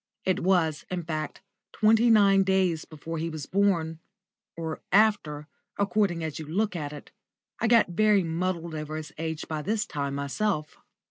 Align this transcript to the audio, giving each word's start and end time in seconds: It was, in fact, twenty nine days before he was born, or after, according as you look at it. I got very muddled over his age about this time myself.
It 0.25 0.39
was, 0.39 0.83
in 0.89 1.03
fact, 1.03 1.43
twenty 1.71 2.09
nine 2.09 2.41
days 2.41 2.85
before 2.85 3.19
he 3.19 3.29
was 3.29 3.45
born, 3.45 3.99
or 4.57 4.81
after, 4.91 5.45
according 5.77 6.23
as 6.23 6.39
you 6.39 6.47
look 6.47 6.75
at 6.75 6.91
it. 6.91 7.11
I 7.59 7.67
got 7.67 7.89
very 7.89 8.23
muddled 8.23 8.73
over 8.73 8.95
his 8.95 9.11
age 9.19 9.43
about 9.43 9.65
this 9.65 9.85
time 9.85 10.15
myself. 10.15 10.75